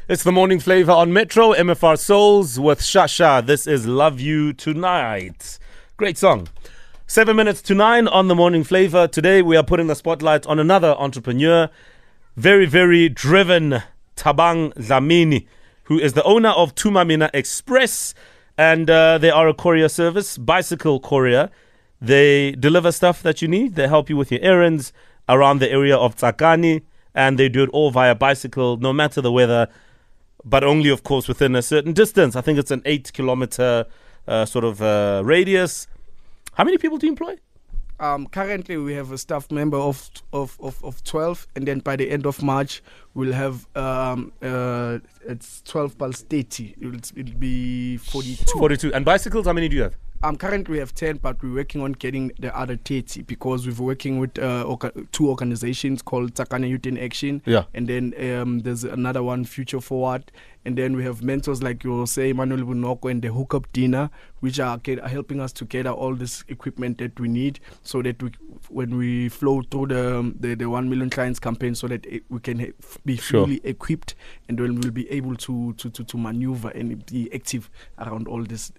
It's 0.08 0.22
the 0.22 0.32
morning 0.32 0.58
flavor 0.58 0.92
on 0.92 1.12
Metro 1.12 1.52
MFR 1.52 1.98
Souls 1.98 2.58
with 2.58 2.80
Shasha. 2.80 3.44
This 3.44 3.66
is 3.66 3.86
Love 3.86 4.20
You 4.20 4.54
Tonight. 4.54 5.58
Great 5.98 6.16
song. 6.16 6.48
Seven 7.06 7.36
minutes 7.36 7.60
to 7.62 7.74
nine 7.74 8.08
on 8.08 8.28
the 8.28 8.34
morning 8.34 8.64
flavor. 8.64 9.06
Today 9.06 9.42
we 9.42 9.56
are 9.56 9.62
putting 9.62 9.86
the 9.86 9.94
spotlight 9.94 10.46
on 10.46 10.58
another 10.58 10.94
entrepreneur, 10.98 11.68
very, 12.36 12.64
very 12.64 13.08
driven 13.08 13.82
Thabang 14.18 14.74
Dlamini, 14.74 15.46
who 15.84 15.98
is 15.98 16.12
the 16.12 16.24
owner 16.24 16.50
of 16.50 16.74
Thumamina 16.74 17.30
Express. 17.32 18.14
And 18.56 18.90
uh, 18.90 19.18
they 19.18 19.30
are 19.30 19.48
a 19.48 19.54
courier 19.54 19.88
service, 19.88 20.36
bicycle 20.36 20.98
courier. 21.00 21.48
They 22.00 22.52
deliver 22.52 22.90
stuff 22.92 23.22
that 23.22 23.40
you 23.40 23.48
need. 23.48 23.76
They 23.76 23.88
help 23.88 24.10
you 24.10 24.16
with 24.16 24.30
your 24.32 24.40
errands 24.42 24.92
around 25.28 25.60
the 25.60 25.70
area 25.70 25.96
of 25.96 26.16
Tsakani. 26.16 26.82
And 27.14 27.38
they 27.38 27.48
do 27.48 27.62
it 27.62 27.70
all 27.70 27.90
via 27.90 28.14
bicycle, 28.14 28.76
no 28.76 28.92
matter 28.92 29.20
the 29.20 29.32
weather, 29.32 29.68
but 30.44 30.62
only, 30.62 30.90
of 30.90 31.02
course, 31.02 31.26
within 31.26 31.56
a 31.56 31.62
certain 31.62 31.92
distance. 31.92 32.36
I 32.36 32.40
think 32.40 32.58
it's 32.58 32.70
an 32.70 32.82
eight 32.84 33.12
kilometer 33.12 33.86
uh, 34.26 34.44
sort 34.44 34.64
of 34.64 34.82
uh, 34.82 35.22
radius. 35.24 35.86
How 36.54 36.64
many 36.64 36.78
people 36.78 36.98
do 36.98 37.06
you 37.06 37.12
employ? 37.12 37.36
Um, 38.00 38.26
currently, 38.26 38.76
we 38.76 38.94
have 38.94 39.10
a 39.10 39.18
staff 39.18 39.50
member 39.50 39.76
of, 39.76 40.10
of, 40.32 40.56
of, 40.60 40.82
of 40.84 41.02
12, 41.02 41.48
and 41.56 41.66
then 41.66 41.80
by 41.80 41.96
the 41.96 42.10
end 42.10 42.26
of 42.26 42.42
March, 42.42 42.82
we'll 43.14 43.32
have 43.32 43.66
um, 43.76 44.32
uh, 44.40 44.98
it's 45.26 45.62
12 45.62 45.98
plus 45.98 46.22
30. 46.22 46.76
It'll, 46.80 46.94
it'll 47.16 47.38
be 47.38 47.96
42. 47.96 48.58
42. 48.58 48.94
And 48.94 49.04
bicycles, 49.04 49.46
how 49.46 49.52
many 49.52 49.68
do 49.68 49.76
you 49.76 49.82
have? 49.82 49.96
Um, 50.20 50.36
currently, 50.36 50.72
we 50.72 50.78
have 50.78 50.94
10, 50.96 51.18
but 51.18 51.40
we're 51.44 51.54
working 51.54 51.80
on 51.80 51.92
getting 51.92 52.32
the 52.40 52.56
other 52.58 52.76
30 52.76 53.22
because 53.22 53.66
we're 53.68 53.86
working 53.86 54.18
with 54.18 54.36
uh, 54.38 54.64
orga- 54.64 55.06
two 55.12 55.28
organizations 55.28 56.02
called 56.02 56.34
Tsakani 56.34 56.68
Youth 56.68 56.86
in 56.86 56.98
Action. 56.98 57.40
Yeah. 57.46 57.64
And 57.72 57.86
then 57.86 58.14
um, 58.34 58.58
there's 58.60 58.82
another 58.82 59.22
one, 59.22 59.44
Future 59.44 59.80
Forward. 59.80 60.32
And 60.64 60.76
then 60.76 60.96
we 60.96 61.04
have 61.04 61.22
mentors 61.22 61.62
like 61.62 61.84
you 61.84 62.04
say, 62.06 62.30
Emmanuel 62.30 62.62
Bunoko 62.66 63.08
and 63.10 63.22
the 63.22 63.28
Hookup 63.32 63.72
Dinner, 63.72 64.10
which 64.40 64.58
are, 64.58 64.76
get, 64.78 65.00
are 65.00 65.08
helping 65.08 65.40
us 65.40 65.52
to 65.52 65.64
gather 65.64 65.90
all 65.90 66.16
this 66.16 66.42
equipment 66.48 66.98
that 66.98 67.18
we 67.20 67.28
need 67.28 67.60
so 67.84 68.02
that 68.02 68.20
we, 68.20 68.32
when 68.70 68.96
we 68.96 69.28
flow 69.28 69.62
through 69.70 69.86
the, 69.86 70.18
um, 70.18 70.34
the, 70.40 70.54
the 70.56 70.68
1 70.68 70.90
million 70.90 71.10
clients 71.10 71.38
campaign, 71.38 71.76
so 71.76 71.86
that 71.86 72.04
it, 72.06 72.24
we 72.28 72.40
can 72.40 72.58
ha- 72.58 72.72
be 73.04 73.16
Sure. 73.16 73.44
fully 73.44 73.60
equipped 73.62 74.16
and 74.48 74.58
then 74.58 74.80
we'll 74.80 74.90
be 74.90 75.08
able 75.12 75.36
to, 75.36 75.74
to, 75.74 75.88
to, 75.90 76.02
to 76.02 76.18
maneuver 76.18 76.70
and 76.70 77.06
be 77.06 77.32
active 77.32 77.70
around 78.00 78.26
all 78.26 78.42
this. 78.42 78.72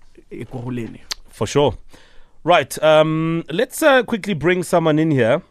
For 1.29 1.47
sure. 1.47 1.77
Right. 2.43 2.81
Um, 2.81 3.43
let's 3.49 3.83
uh, 3.83 4.03
quickly 4.03 4.33
bring 4.33 4.63
someone 4.63 4.97
in 4.99 5.11
here 5.11 5.41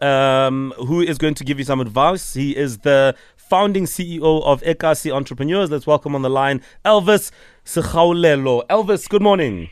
um, 0.00 0.72
who 0.78 1.00
is 1.00 1.18
going 1.18 1.34
to 1.34 1.44
give 1.44 1.58
you 1.58 1.64
some 1.64 1.80
advice. 1.80 2.34
He 2.34 2.56
is 2.56 2.78
the 2.78 3.14
founding 3.36 3.84
CEO 3.84 4.42
of 4.42 4.62
Ekasi 4.62 5.12
Entrepreneurs. 5.12 5.70
Let's 5.70 5.86
welcome 5.86 6.14
on 6.14 6.22
the 6.22 6.30
line 6.30 6.60
Elvis 6.84 7.30
Sekhaulelo. 7.64 8.66
Elvis, 8.66 9.08
good 9.08 9.22
morning. 9.22 9.70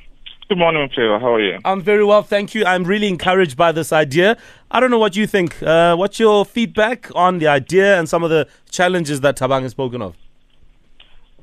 Good 0.49 0.59
morning, 0.59 0.89
Flavor. 0.95 1.19
How 1.19 1.35
are 1.35 1.41
you? 1.41 1.59
I'm 1.65 1.81
very 1.81 2.05
well, 2.05 2.23
thank 2.23 2.55
you. 2.55 2.65
I'm 2.67 2.85
really 2.85 3.09
encouraged 3.09 3.57
by 3.57 3.73
this 3.73 3.93
idea. 3.93 4.37
I 4.71 4.79
don't 4.79 4.91
know 4.91 4.99
what 4.99 5.17
you 5.17 5.27
think. 5.27 5.63
Uh, 5.63 5.97
what's 5.97 6.21
your 6.21 6.45
feedback 6.45 7.11
on 7.15 7.39
the 7.39 7.49
idea 7.49 7.99
and 7.99 8.09
some 8.09 8.23
of 8.23 8.31
the 8.31 8.47
challenges 8.71 9.23
that 9.23 9.37
Thabang 9.37 9.63
has 9.63 9.73
spoken 9.73 10.03
of? 10.03 10.17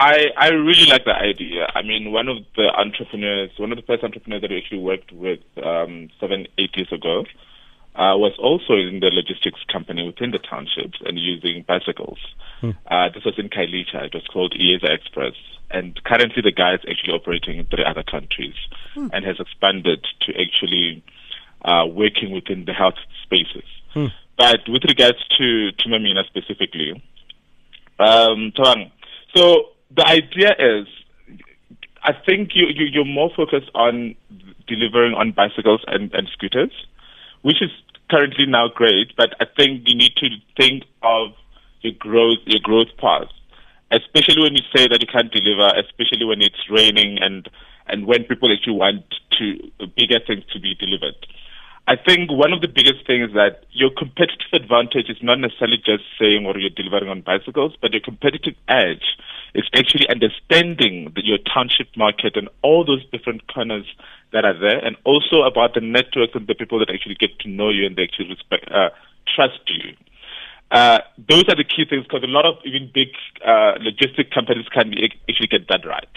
I, 0.01 0.31
I 0.35 0.47
really 0.49 0.87
like 0.87 1.05
the 1.05 1.13
idea. 1.13 1.67
I 1.75 1.83
mean, 1.83 2.11
one 2.11 2.27
of 2.27 2.37
the 2.55 2.69
entrepreneurs, 2.73 3.51
one 3.57 3.71
of 3.71 3.77
the 3.77 3.83
first 3.83 4.03
entrepreneurs 4.03 4.41
that 4.41 4.49
we 4.49 4.57
actually 4.57 4.79
worked 4.79 5.11
with 5.11 5.41
um, 5.63 6.09
seven, 6.19 6.47
eight 6.57 6.75
years 6.75 6.91
ago, 6.91 7.25
uh, 7.93 8.17
was 8.17 8.33
also 8.39 8.73
in 8.73 8.99
the 8.99 9.11
logistics 9.13 9.59
company 9.71 10.03
within 10.03 10.31
the 10.31 10.39
townships 10.39 10.97
and 11.05 11.19
using 11.19 11.63
bicycles. 11.67 12.17
Uh, 12.89 13.09
this 13.13 13.23
was 13.23 13.35
in 13.37 13.49
Khayelitsha. 13.49 14.05
It 14.05 14.13
was 14.15 14.25
called 14.33 14.55
Ieza 14.59 14.89
Express. 14.89 15.33
And 15.69 16.03
currently 16.03 16.41
the 16.41 16.51
guy 16.51 16.73
is 16.73 16.81
actually 16.89 17.13
operating 17.13 17.59
in 17.59 17.65
three 17.67 17.85
other 17.85 18.03
countries 18.03 18.55
and 19.13 19.23
has 19.23 19.39
expanded 19.39 20.03
to 20.21 20.33
actually 20.33 21.03
uh, 21.63 21.85
working 21.85 22.31
within 22.31 22.65
the 22.65 22.73
health 22.73 22.97
spaces. 23.21 23.69
But 24.35 24.61
with 24.67 24.83
regards 24.87 25.19
to, 25.37 25.71
to 25.71 25.89
Mamina 25.89 26.25
specifically, 26.25 26.91
um, 27.99 28.51
Thabang, 28.57 28.91
so 29.35 29.65
the 29.95 30.05
idea 30.07 30.51
is 30.57 30.87
I 32.03 32.13
think 32.25 32.51
you, 32.55 32.67
you, 32.73 32.85
you're 32.85 33.05
more 33.05 33.29
focused 33.35 33.69
on 33.75 34.15
delivering 34.67 35.13
on 35.13 35.31
bicycles 35.31 35.81
and, 35.87 36.13
and 36.13 36.27
scooters, 36.33 36.71
which 37.41 37.61
is 37.61 37.69
currently 38.09 38.45
now 38.45 38.69
great, 38.73 39.15
but 39.15 39.35
I 39.39 39.45
think 39.45 39.83
you 39.85 39.95
need 39.95 40.15
to 40.17 40.29
think 40.57 40.83
of 41.03 41.31
your 41.81 41.93
growth, 41.99 42.39
your 42.45 42.61
growth 42.61 42.89
path, 42.97 43.27
especially 43.91 44.41
when 44.41 44.53
you 44.53 44.63
say 44.75 44.87
that 44.87 45.01
you 45.01 45.07
can't 45.07 45.31
deliver, 45.31 45.67
especially 45.77 46.25
when 46.25 46.41
it's 46.41 46.69
raining 46.69 47.19
and, 47.21 47.47
and 47.87 48.05
when 48.05 48.23
people 48.23 48.51
actually 48.51 48.77
want 48.77 49.05
to, 49.37 49.71
bigger 49.95 50.19
things 50.25 50.43
to 50.53 50.59
be 50.59 50.75
delivered. 50.75 51.15
I 51.91 51.97
think 51.97 52.31
one 52.31 52.53
of 52.53 52.61
the 52.61 52.69
biggest 52.69 53.05
things 53.05 53.31
is 53.31 53.35
that 53.35 53.65
your 53.71 53.89
competitive 53.91 54.47
advantage 54.53 55.09
is 55.09 55.17
not 55.21 55.39
necessarily 55.39 55.75
just 55.75 56.07
saying 56.17 56.45
or 56.45 56.57
you're 56.57 56.69
delivering 56.69 57.09
on 57.09 57.19
bicycles, 57.19 57.75
but 57.81 57.91
your 57.91 57.99
competitive 57.99 58.55
edge 58.69 59.03
is 59.53 59.67
actually 59.75 60.07
understanding 60.07 61.11
the, 61.13 61.21
your 61.25 61.37
township 61.53 61.91
market 61.97 62.37
and 62.37 62.47
all 62.61 62.85
those 62.85 63.03
different 63.11 63.51
corners 63.51 63.83
that 64.31 64.45
are 64.45 64.57
there, 64.57 64.79
and 64.79 64.95
also 65.03 65.41
about 65.43 65.73
the 65.73 65.81
networks 65.81 66.31
and 66.33 66.47
the 66.47 66.55
people 66.55 66.79
that 66.79 66.89
actually 66.89 67.15
get 67.15 67.37
to 67.39 67.49
know 67.49 67.67
you 67.67 67.85
and 67.85 67.97
they 67.97 68.03
actually 68.03 68.29
respect, 68.29 68.71
uh, 68.71 68.87
trust 69.35 69.59
you. 69.67 69.91
Uh, 70.71 70.99
those 71.27 71.43
are 71.51 71.59
the 71.59 71.67
key 71.67 71.83
things 71.83 72.07
because 72.07 72.23
a 72.23 72.31
lot 72.31 72.45
of 72.45 72.55
even 72.63 72.89
big 72.93 73.09
uh, 73.43 73.75
logistic 73.83 74.31
companies 74.31 74.63
can 74.71 74.95
actually 75.27 75.51
get 75.51 75.67
that 75.67 75.85
right. 75.85 76.07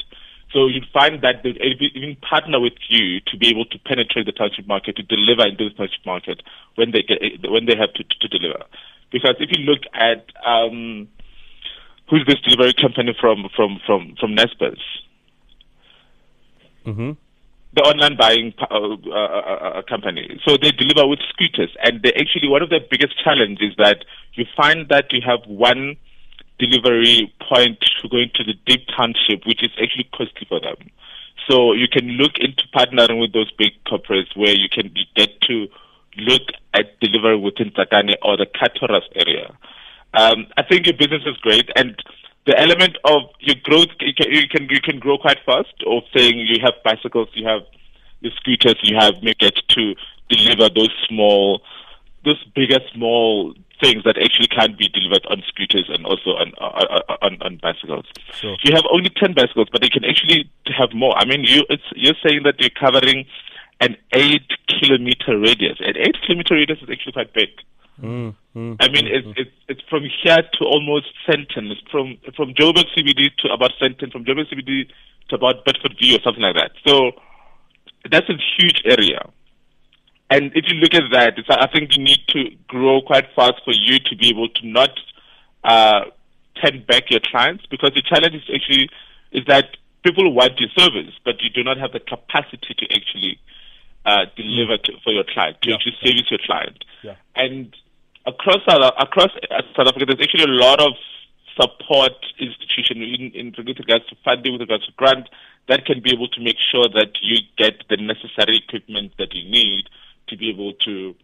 So 0.54 0.68
you 0.68 0.82
find 0.92 1.20
that 1.22 1.42
they 1.42 1.50
even 1.50 2.16
partner 2.22 2.60
with 2.60 2.78
you 2.88 3.18
to 3.26 3.36
be 3.36 3.48
able 3.48 3.64
to 3.66 3.78
penetrate 3.80 4.26
the 4.26 4.32
township 4.32 4.68
market, 4.68 4.94
to 4.96 5.02
deliver 5.02 5.48
in 5.48 5.56
the 5.58 5.68
township 5.76 6.06
market 6.06 6.42
when 6.76 6.92
they 6.92 7.02
get 7.02 7.18
when 7.50 7.66
they 7.66 7.74
have 7.76 7.92
to, 7.94 8.04
to 8.04 8.28
deliver. 8.28 8.62
Because 9.10 9.34
if 9.40 9.50
you 9.50 9.64
look 9.66 9.82
at 9.92 10.30
um, 10.46 11.08
who's 12.08 12.24
this 12.26 12.40
delivery 12.46 12.72
company 12.80 13.16
from 13.20 13.50
from 13.56 13.80
from 13.84 14.14
from 14.20 14.36
Naspers, 14.36 14.78
Mm-hmm. 16.86 17.12
the 17.72 17.80
online 17.80 18.16
buying 18.18 18.52
uh, 18.60 18.74
uh, 18.74 19.16
uh, 19.16 19.78
uh, 19.78 19.82
company. 19.88 20.38
So 20.46 20.58
they 20.60 20.70
deliver 20.70 21.08
with 21.08 21.20
scooters, 21.32 21.74
and 21.82 22.02
they 22.02 22.12
actually 22.12 22.48
one 22.48 22.62
of 22.62 22.68
the 22.68 22.80
biggest 22.90 23.14
challenges 23.24 23.70
is 23.70 23.76
that 23.78 24.04
you 24.34 24.44
find 24.54 24.88
that 24.90 25.12
you 25.12 25.22
have 25.24 25.40
one 25.46 25.96
delivery 26.58 27.32
point 27.48 27.78
to 27.80 28.08
the 28.08 28.54
deep 28.66 28.86
township, 28.96 29.46
which 29.46 29.62
is 29.62 29.70
actually 29.82 30.08
costly 30.12 30.46
for 30.48 30.60
them. 30.60 30.76
So 31.48 31.72
you 31.72 31.88
can 31.88 32.06
look 32.12 32.38
into 32.38 32.64
partnering 32.74 33.20
with 33.20 33.32
those 33.32 33.50
big 33.52 33.72
corporates 33.86 34.34
where 34.36 34.54
you 34.54 34.68
can 34.68 34.94
get 35.14 35.40
to 35.42 35.68
look 36.16 36.42
at 36.72 36.98
delivery 37.00 37.38
within 37.38 37.70
Tsakani 37.70 38.14
or 38.22 38.36
the 38.36 38.46
Katorus 38.46 39.02
area. 39.14 39.52
Um, 40.14 40.46
I 40.56 40.62
think 40.62 40.86
your 40.86 40.96
business 40.96 41.22
is 41.26 41.36
great, 41.38 41.70
and 41.76 42.00
the 42.46 42.58
element 42.58 42.96
of 43.04 43.22
your 43.40 43.56
growth, 43.62 43.88
you 44.00 44.14
can, 44.14 44.30
you 44.30 44.48
can 44.48 44.68
you 44.70 44.80
can 44.80 44.98
grow 44.98 45.18
quite 45.18 45.38
fast. 45.44 45.74
Of 45.86 46.04
saying 46.16 46.38
you 46.38 46.60
have 46.62 46.74
bicycles, 46.84 47.28
you 47.32 47.46
have 47.46 47.62
scooters, 48.36 48.76
you 48.82 48.96
have 48.96 49.14
you 49.20 49.34
get 49.34 49.56
to 49.70 49.94
deliver 50.28 50.68
those 50.68 50.92
small, 51.08 51.62
those 52.24 52.42
bigger 52.54 52.78
small 52.94 53.54
things 53.80 54.04
that 54.04 54.16
actually 54.18 54.48
can't 54.48 54.78
be 54.78 54.88
delivered 54.88 55.26
on 55.30 55.42
scooters 55.48 55.88
and 55.88 56.06
also 56.06 56.30
on 56.38 56.52
on, 56.58 57.02
on, 57.22 57.42
on 57.42 57.60
bicycles. 57.62 58.06
Sure. 58.34 58.56
You 58.62 58.74
have 58.74 58.84
only 58.90 59.10
ten 59.10 59.34
bicycles, 59.34 59.68
but 59.72 59.80
they 59.80 59.88
can 59.88 60.04
actually 60.04 60.50
have 60.76 60.92
more. 60.94 61.16
I 61.16 61.24
mean, 61.24 61.44
you 61.44 61.62
it's, 61.68 61.84
you're 61.94 62.18
saying 62.26 62.42
that 62.44 62.60
you're 62.60 62.74
covering 62.74 63.26
an 63.80 63.96
eight 64.12 64.48
kilometer 64.68 65.38
radius. 65.38 65.78
An 65.80 65.96
eight 65.96 66.16
kilometer 66.26 66.54
radius 66.54 66.78
is 66.82 66.90
actually 66.90 67.12
quite 67.12 67.32
big. 67.34 67.50
Mm, 68.02 68.34
mm, 68.56 68.76
I 68.80 68.88
mean, 68.88 69.06
it's, 69.06 69.28
it's 69.36 69.56
it's 69.68 69.82
from 69.88 70.02
here 70.02 70.42
to 70.42 70.64
almost 70.64 71.06
Sandton. 71.26 71.70
It's 71.70 71.82
from 71.90 72.18
from 72.34 72.54
Joburg 72.54 72.86
CBD 72.96 73.30
to 73.38 73.52
about 73.52 73.70
Sandton. 73.80 74.10
From 74.10 74.24
Joburg 74.24 74.50
CBD 74.52 74.88
to 75.30 75.34
about 75.36 75.64
Bedfordview 75.64 76.18
or 76.18 76.22
something 76.22 76.42
like 76.42 76.56
that. 76.56 76.72
So 76.86 77.12
that's 78.10 78.28
a 78.28 78.38
huge 78.58 78.82
area. 78.84 79.30
And 80.34 80.50
if 80.56 80.64
you 80.66 80.74
look 80.82 80.94
at 80.94 81.04
that, 81.12 81.38
it's, 81.38 81.48
I 81.48 81.68
think 81.68 81.96
you 81.96 82.02
need 82.02 82.18
to 82.30 82.50
grow 82.66 83.00
quite 83.00 83.26
fast 83.36 83.62
for 83.64 83.72
you 83.72 84.00
to 84.00 84.16
be 84.16 84.30
able 84.30 84.48
to 84.48 84.66
not 84.66 84.90
uh, 85.62 86.10
turn 86.60 86.82
back 86.88 87.04
your 87.08 87.20
clients 87.30 87.64
because 87.70 87.92
the 87.94 88.02
challenge 88.02 88.34
is 88.34 88.42
actually 88.52 88.88
is 89.30 89.44
that 89.46 89.76
people 90.02 90.32
want 90.34 90.58
your 90.58 90.70
service, 90.76 91.14
but 91.24 91.40
you 91.40 91.50
do 91.50 91.62
not 91.62 91.78
have 91.78 91.92
the 91.92 92.00
capacity 92.00 92.74
to 92.76 92.84
actually 92.96 93.38
uh, 94.04 94.26
deliver 94.36 94.76
to, 94.76 94.92
for 95.04 95.12
your 95.12 95.22
client, 95.22 95.62
to 95.62 95.68
Yeah. 95.70 95.76
actually 95.76 95.94
service 96.02 96.28
your 96.28 96.40
client. 96.44 96.84
Yeah. 97.04 97.14
And 97.36 97.72
across 98.26 98.58
South, 98.68 98.92
across 98.98 99.30
uh, 99.50 99.62
South 99.76 99.86
Africa, 99.86 100.06
there's 100.06 100.20
actually 100.20 100.50
a 100.50 100.56
lot 100.58 100.80
of 100.80 100.94
support 101.54 102.12
institution 102.40 103.02
in, 103.02 103.30
in 103.38 103.54
regards 103.56 104.04
to 104.08 104.16
funding, 104.24 104.52
with 104.52 104.62
regards 104.62 104.86
to 104.86 104.92
grant, 104.96 105.28
that 105.68 105.86
can 105.86 106.02
be 106.02 106.10
able 106.12 106.26
to 106.28 106.40
make 106.40 106.56
sure 106.58 106.88
that 106.88 107.22
you 107.22 107.38
get 107.56 107.86
the 107.88 107.96
necessary 107.96 108.58
equipment 108.66 109.12
that 109.18 109.32
you 109.32 109.48
need 109.48 109.84
to 110.28 110.36
be 110.36 110.50
able 110.50 110.72
to 110.72 111.14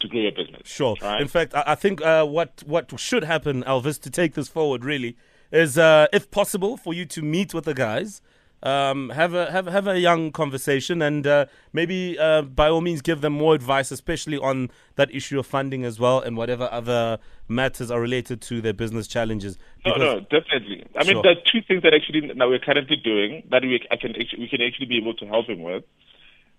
to 0.00 0.08
grow 0.08 0.20
your 0.20 0.32
business. 0.32 0.62
Sure. 0.64 0.96
Right? 1.00 1.20
In 1.20 1.28
fact, 1.28 1.54
I, 1.54 1.64
I 1.68 1.74
think 1.74 2.02
uh, 2.02 2.24
what 2.24 2.62
what 2.66 2.98
should 2.98 3.24
happen, 3.24 3.62
Elvis, 3.64 4.00
to 4.02 4.10
take 4.10 4.34
this 4.34 4.48
forward 4.48 4.84
really 4.84 5.16
is, 5.52 5.78
uh, 5.78 6.06
if 6.12 6.30
possible, 6.30 6.76
for 6.76 6.94
you 6.94 7.04
to 7.06 7.22
meet 7.22 7.52
with 7.52 7.64
the 7.64 7.74
guys, 7.74 8.22
um, 8.62 9.10
have 9.10 9.34
a 9.34 9.50
have 9.50 9.66
have 9.66 9.86
a 9.86 9.98
young 9.98 10.32
conversation, 10.32 11.00
and 11.00 11.26
uh, 11.26 11.46
maybe 11.72 12.18
uh, 12.18 12.42
by 12.42 12.68
all 12.68 12.80
means 12.80 13.00
give 13.00 13.20
them 13.20 13.32
more 13.32 13.54
advice, 13.54 13.90
especially 13.90 14.36
on 14.36 14.70
that 14.96 15.14
issue 15.14 15.38
of 15.38 15.46
funding 15.46 15.84
as 15.84 15.98
well, 15.98 16.20
and 16.20 16.36
whatever 16.36 16.68
other 16.70 17.18
matters 17.48 17.90
are 17.90 18.00
related 18.00 18.40
to 18.42 18.60
their 18.60 18.74
business 18.74 19.06
challenges. 19.06 19.58
No, 19.84 19.96
no, 19.96 20.20
definitely. 20.20 20.84
I 20.96 21.04
mean, 21.04 21.14
Sure. 21.14 21.22
there 21.22 21.32
are 21.32 21.42
two 21.50 21.62
things 21.62 21.82
that 21.82 21.94
actually 21.94 22.20
now 22.34 22.48
we're 22.48 22.58
currently 22.58 22.96
doing 22.96 23.42
that 23.50 23.62
we 23.62 23.80
I 23.90 23.96
can 23.96 24.10
actually, 24.10 24.40
we 24.40 24.48
can 24.48 24.60
actually 24.62 24.86
be 24.86 24.98
able 24.98 25.14
to 25.14 25.26
help 25.26 25.48
him 25.48 25.62
with. 25.62 25.84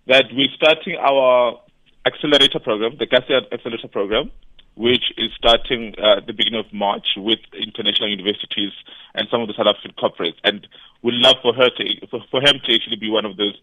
That 0.07 0.25
we're 0.33 0.49
starting 0.55 0.95
our 0.95 1.61
accelerator 2.05 2.59
program, 2.59 2.97
the 2.97 3.05
Garcia 3.05 3.41
Accelerator 3.51 3.87
Program, 3.87 4.31
which 4.75 5.11
is 5.17 5.31
starting 5.37 5.93
uh, 5.97 6.17
at 6.17 6.27
the 6.27 6.33
beginning 6.33 6.59
of 6.59 6.71
March 6.73 7.05
with 7.17 7.39
international 7.53 8.09
universities 8.09 8.71
and 9.13 9.27
some 9.29 9.41
of 9.41 9.47
the 9.47 9.53
South 9.53 9.67
African 9.67 9.91
corporates. 9.99 10.39
And 10.43 10.67
we'd 11.01 11.15
love 11.15 11.35
for 11.41 11.53
her 11.53 11.69
to 11.69 12.07
for, 12.07 12.21
for 12.31 12.41
him 12.41 12.59
to 12.65 12.73
actually 12.73 12.95
be 12.95 13.09
one 13.09 13.25
of 13.25 13.37
those 13.37 13.55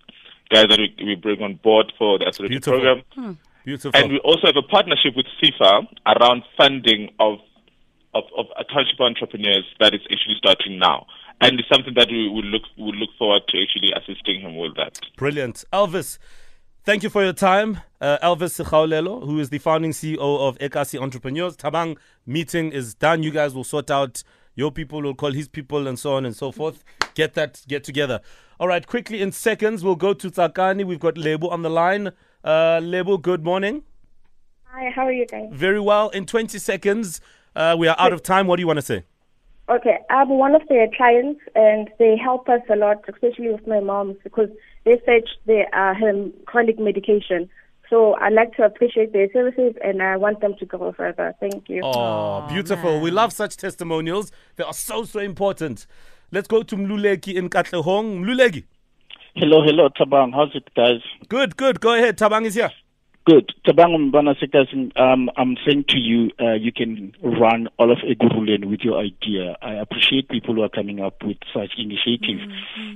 guys 0.51 0.67
that 0.69 0.79
we, 0.79 0.95
we 1.05 1.15
bring 1.15 1.43
on 1.43 1.55
board 1.57 1.93
for 1.99 2.19
the 2.19 2.27
accelerator 2.27 2.61
Beautiful. 2.61 3.03
program. 3.13 3.39
Beautiful. 3.65 4.01
And 4.01 4.13
we 4.13 4.19
also 4.21 4.47
have 4.47 4.57
a 4.57 4.63
partnership 4.63 5.15
with 5.17 5.27
SEFA 5.43 5.87
around 6.07 6.43
funding 6.57 7.11
of 7.19 7.39
of, 8.15 8.25
of 8.37 8.47
township 8.73 8.99
entrepreneurs 9.01 9.65
that 9.81 9.95
is 9.95 10.01
actually 10.11 10.37
starting 10.39 10.79
now. 10.79 11.07
And 11.41 11.61
it's 11.61 11.69
something 11.69 11.95
that 11.95 12.09
we 12.11 12.29
will 12.29 12.45
look 12.45 12.63
will 12.77 12.95
look 12.95 13.11
forward 13.19 13.43
to 13.49 13.63
actually 13.63 13.93
assisting 13.93 14.41
him 14.41 14.57
with 14.57 14.75
that. 14.77 14.99
Brilliant. 15.17 15.65
Elvis, 15.73 16.19
thank 16.89 17.03
you 17.03 17.11
for 17.11 17.23
your 17.23 17.35
time. 17.35 17.79
Uh, 18.01 18.17
Elvis 18.23 18.59
Sekhaulelo, 18.59 19.23
who 19.23 19.39
is 19.41 19.51
the 19.51 19.59
founding 19.59 19.91
CEO 19.91 20.17
of 20.19 20.57
Ekasi 20.57 20.99
Entrepreneurs. 20.99 21.55
Thabang 21.55 21.99
meeting 22.25 22.73
is 22.73 22.95
done. 22.95 23.23
You 23.23 23.31
guys 23.31 23.55
will 23.55 23.63
sort 23.63 23.91
out 23.91 24.23
your 24.55 24.73
people 24.73 25.03
will 25.03 25.15
call 25.15 25.33
his 25.33 25.49
people 25.49 25.87
and 25.87 25.99
so 25.99 26.15
on 26.15 26.25
and 26.25 26.35
so 26.35 26.51
forth. 26.51 26.85
Get 27.13 27.35
that, 27.35 27.61
get 27.69 27.85
together. 27.85 28.23
All 28.59 28.69
right, 28.69 28.87
quickly 28.87 29.21
in 29.21 29.33
seconds, 29.33 29.85
we'll 29.85 29.97
go 29.97 30.15
to 30.15 30.31
Tsakani. 30.31 30.87
We've 30.87 30.99
got 30.99 31.19
Lebo 31.19 31.49
on 31.49 31.61
the 31.61 31.69
line. 31.69 32.11
Uh, 32.43 32.81
Lebo, 32.83 33.19
good 33.19 33.45
morning. 33.45 33.83
Hi, 34.65 34.89
how 34.89 35.03
are 35.03 35.13
you 35.13 35.27
guys? 35.27 35.51
Very 35.53 35.81
well. 35.81 36.09
In 36.09 36.25
20 36.25 36.59
seconds, 36.59 37.21
uh, 37.55 37.77
we 37.79 37.87
are 37.87 37.97
out 37.99 38.15
of 38.15 38.23
time. 38.23 38.47
What 38.47 38.57
do 38.57 38.63
you 38.63 38.67
want 38.67 38.79
to 38.79 38.83
say? 38.83 39.05
Okay, 39.69 39.99
I'm 40.09 40.31
one 40.31 40.55
of 40.55 40.63
their 40.71 40.89
clients 40.97 41.43
and 41.55 41.91
they 41.99 42.17
help 42.17 42.49
us 42.49 42.63
a 42.71 42.77
lot, 42.77 43.05
especially 43.13 43.51
with 43.51 43.67
my 43.67 43.81
mom, 43.81 44.17
because 44.25 44.49
they 44.89 45.01
said 45.05 45.23
they 45.47 45.67
are 45.73 45.95
her 45.95 46.31
chronic 46.47 46.79
medication. 46.79 47.49
So 47.91 48.15
I'd 48.15 48.33
like 48.33 48.55
to 48.57 48.65
appreciate 48.65 49.13
their 49.13 49.29
services 49.33 49.75
and 49.83 50.03
I 50.03 50.17
want 50.17 50.41
them 50.41 50.55
to 50.59 50.67
go 50.67 50.93
further. 50.93 51.35
Thank 51.41 51.69
you. 51.69 51.83
Oh, 51.85 52.47
beautiful. 52.49 53.01
We 53.01 53.11
love 53.11 53.33
such 53.33 53.57
testimonials. 53.57 54.31
They 54.57 54.65
are 54.65 54.75
so, 54.75 55.05
so 55.05 55.21
important. 55.21 55.87
Let's 56.31 56.49
go 56.49 56.63
to 56.63 56.77
Mluleki 56.77 57.35
in 57.35 57.49
Katlehong. 57.49 58.21
Mluleki. 58.21 58.65
Hello, 59.35 59.63
hello, 59.63 59.89
Thabang. 59.91 60.35
How's 60.35 60.55
it, 60.55 60.69
guys? 60.75 61.01
Good, 61.29 61.57
good. 61.57 61.81
Go 61.81 61.95
ahead. 61.95 62.19
Thabang 62.19 62.45
is 62.45 62.55
here. 62.55 62.71
Good. 63.29 63.53
Thabang 63.67 64.11
Mbana 64.11 64.35
Sekasing, 64.41 64.99
um, 64.99 65.29
I'm 65.37 65.59
saying 65.67 65.85
to 65.91 65.99
you, 65.99 66.31
uh, 66.41 66.55
you 66.55 66.73
can 66.73 67.13
run 67.23 67.69
all 67.79 67.93
of 67.93 67.99
Ekurhuleni 67.99 68.65
with 68.65 68.81
your 68.81 68.99
idea. 68.99 69.55
I 69.61 69.75
appreciate 69.75 70.31
people 70.31 70.55
who 70.55 70.63
are 70.63 70.71
coming 70.71 71.01
up 71.01 71.23
with 71.23 71.37
such 71.53 71.73
initiative, 71.77 72.41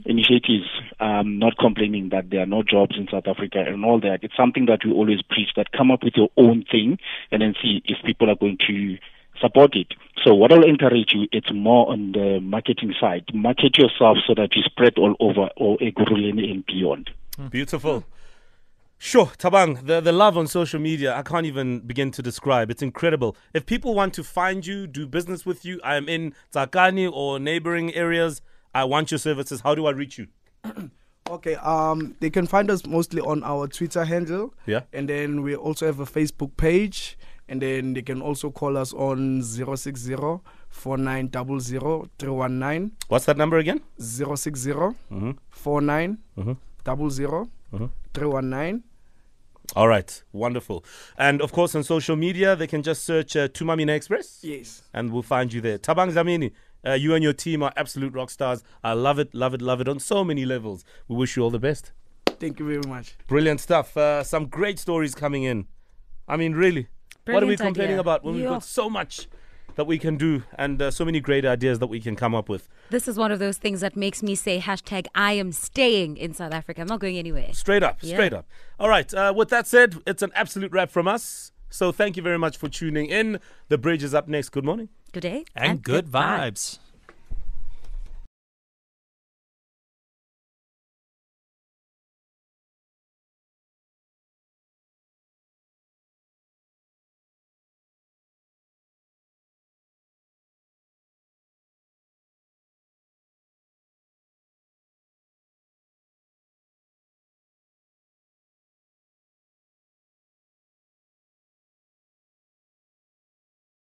initiatives, 0.07 0.65
um, 1.01 1.39
not 1.39 1.59
complaining 1.59 2.09
that 2.13 2.31
there 2.31 2.41
are 2.41 2.47
no 2.47 2.63
jobs 2.63 2.97
in 2.97 3.09
South 3.11 3.27
Africa 3.27 3.59
and 3.59 3.85
all 3.85 4.01
that. 4.01 4.21
It's 4.23 4.35
something 4.35 4.65
that 4.73 4.87
we 4.87 4.93
always 4.93 5.21
preach 5.21 5.51
that 5.57 5.73
come 5.73 5.91
up 5.91 6.03
with 6.03 6.15
your 6.17 6.31
own 6.39 6.65
thing 6.65 6.99
and 7.31 7.43
then 7.43 7.55
see 7.61 7.83
if 7.85 7.99
people 8.03 8.31
are 8.31 8.37
going 8.37 8.57
to 8.69 8.97
support 9.39 9.77
it. 9.77 9.89
So 10.25 10.33
what 10.33 10.51
I'll 10.51 10.65
encourage 10.65 11.13
you, 11.13 11.29
it's 11.31 11.53
more 11.53 11.93
on 11.93 12.13
the 12.13 12.41
marketing 12.41 12.95
side. 12.99 13.25
Market 13.35 13.77
yourself 13.77 14.17
so 14.27 14.33
that 14.37 14.57
you 14.57 14.63
spread 14.63 14.97
all 14.97 15.15
over 15.21 15.51
or 15.59 15.77
Ekurhuleni 15.77 16.51
and 16.51 16.65
beyond. 16.65 17.11
Beautiful. 17.51 18.07
Sure, 19.05 19.27
Thabang, 19.37 19.85
the, 19.85 20.01
the 20.01 20.13
love 20.13 20.39
on 20.39 20.47
social 20.47 20.79
media, 20.79 21.13
I 21.17 21.23
can't 21.23 21.45
even 21.45 21.81
begin 21.81 22.13
to 22.13 22.23
describe. 22.23 22.71
It's 22.71 22.83
incredible. 22.83 23.37
If 23.53 23.67
people 23.67 23.97
want 23.97 24.15
to 24.15 24.23
find 24.23 24.65
you, 24.65 24.87
do 24.87 25.09
business 25.09 25.45
with 25.45 25.65
you, 25.65 25.81
I 25.83 25.97
am 25.97 26.09
in 26.09 26.35
Tsakani 26.55 27.11
or 27.13 27.41
neighboring 27.41 27.93
areas, 27.97 28.43
I 28.73 28.85
want 28.85 29.11
your 29.11 29.19
services. 29.19 29.63
How 29.63 29.75
do 29.75 29.87
I 29.87 29.91
reach 29.91 30.19
you? 30.19 30.29
Okay, 31.31 31.55
um, 31.57 32.15
they 32.21 32.29
can 32.31 32.47
find 32.47 32.71
us 32.71 32.85
mostly 32.85 33.21
on 33.23 33.43
our 33.43 33.67
Twitter 33.67 34.05
handle. 34.05 34.53
Yeah. 34.67 34.81
And 34.93 35.09
then 35.09 35.43
we 35.43 35.57
also 35.57 35.87
have 35.87 35.99
a 35.99 36.05
Facebook 36.05 36.57
page. 36.59 37.17
And 37.49 37.63
then 37.63 37.95
they 37.95 38.03
can 38.03 38.21
also 38.21 38.51
call 38.51 38.77
us 38.77 38.93
on 38.93 39.41
060 39.43 40.15
4900 40.69 42.11
319. 42.19 42.93
What's 43.09 43.25
that 43.27 43.37
number 43.39 43.57
again? 43.59 43.81
060 43.99 44.95
Mhm. 45.11 45.39
49 45.49 46.19
Mhm. 46.37 46.57
00 46.85 47.49
319. 48.13 48.83
All 49.75 49.89
right, 49.89 50.23
wonderful. 50.33 50.85
And 51.17 51.41
of 51.41 51.53
course, 51.53 51.75
on 51.75 51.83
social 51.83 52.15
media, 52.15 52.55
they 52.55 52.67
can 52.67 52.83
just 52.83 53.05
search 53.05 53.37
uh, 53.37 53.49
Thumamina 53.49 53.95
Express. 53.97 54.41
Yes. 54.43 54.83
and 54.93 55.11
we'll 55.13 55.23
find 55.23 55.53
you 55.53 55.61
there. 55.63 55.79
Thabang 55.79 56.13
Dlamini, 56.13 56.53
uh, 56.87 56.93
you 56.93 57.15
and 57.15 57.23
your 57.23 57.33
team 57.33 57.63
are 57.63 57.73
absolute 57.77 58.13
rock 58.13 58.29
stars. 58.29 58.63
I 58.85 58.93
love 58.93 59.19
it, 59.19 59.35
love 59.35 59.55
it, 59.55 59.63
love 59.63 59.81
it 59.81 59.89
on 59.89 59.99
so 59.99 60.25
many 60.25 60.45
levels. 60.45 60.85
We 61.09 61.17
wish 61.17 61.37
you 61.37 61.43
all 61.43 61.51
the 61.51 61.59
best. 61.59 61.93
Thank 62.27 62.59
you 62.59 62.67
very 62.67 62.83
much. 62.87 63.15
Brilliant 63.29 63.61
stuff. 63.61 63.97
Uh, 63.97 64.23
some 64.25 64.47
great 64.47 64.79
stories 64.79 65.15
coming 65.15 65.45
in. 65.45 65.67
I 66.29 66.37
mean, 66.37 66.53
really, 66.53 66.89
what 67.27 67.43
are 67.43 67.47
we 67.47 67.57
complaining 67.57 67.95
idea. 67.95 68.01
about 68.01 68.25
when 68.25 68.35
we've 68.35 68.45
got 68.45 68.65
so 68.65 68.91
much 68.91 69.29
that 69.77 69.87
we 69.87 69.99
can 69.99 70.17
do 70.17 70.43
and 70.57 70.81
uh, 70.81 70.91
so 70.91 71.05
many 71.05 71.21
great 71.21 71.45
ideas 71.45 71.79
that 71.79 71.87
we 71.89 72.01
can 72.01 72.17
come 72.17 72.35
up 72.35 72.49
with? 72.49 72.69
This 72.91 73.09
is 73.09 73.17
one 73.17 73.31
of 73.33 73.39
those 73.39 73.59
things 73.59 73.81
that 73.81 73.97
makes 73.97 74.23
me 74.23 74.35
say 74.35 74.61
hashtag 74.61 75.07
I 75.15 75.33
am 75.33 75.53
staying 75.53 76.17
in 76.17 76.35
South 76.35 76.53
Africa. 76.53 76.81
I'm 76.81 76.87
not 76.89 77.01
going 77.01 77.19
anywhere. 77.19 77.53
Straight 77.53 77.83
up, 77.83 77.99
Yeah. 78.01 78.15
straight 78.17 78.33
up. 78.33 78.47
All 78.79 78.89
right. 78.89 79.13
Uh, 79.13 79.33
with 79.37 79.49
that 79.51 79.67
said, 79.67 79.97
it's 80.07 80.23
an 80.23 80.31
absolute 80.35 80.73
wrap 80.73 80.91
from 80.91 81.07
us. 81.09 81.53
So 81.71 81.91
thank 81.91 82.17
you 82.19 82.23
very 82.23 82.39
much 82.39 82.57
for 82.59 82.69
tuning 82.69 83.07
in. 83.07 83.41
The 83.69 83.79
bridge 83.79 84.03
is 84.03 84.13
up 84.15 84.29
next. 84.29 84.51
Good 84.51 84.65
morning. 84.65 84.91
Good 85.13 85.21
day 85.21 85.45
And, 85.55 85.83
good 85.83 86.07
vibes. 86.07 86.79